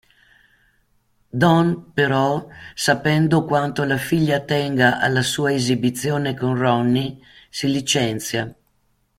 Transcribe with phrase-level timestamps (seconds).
[1.43, 7.19] Don, però, sapendo quanto la figlia tenga alla sua esibizione con Ronnie,
[7.51, 8.51] si licenzia.